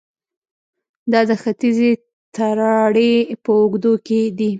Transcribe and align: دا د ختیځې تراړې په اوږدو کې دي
دا 1.11 1.21
د 1.29 1.31
ختیځې 1.41 1.91
تراړې 2.35 3.13
په 3.43 3.51
اوږدو 3.59 3.93
کې 4.05 4.21
دي 4.37 4.49